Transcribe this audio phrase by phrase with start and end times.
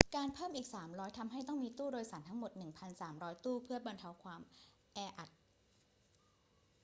[0.15, 2.51] การเพิ่มอีก 300 ทำให้ต้องมีตู้โดยสารทั้งหมด
[2.97, 4.41] 1,300 ตู้เพื่อบรรเทาความ
[4.93, 5.29] แออัด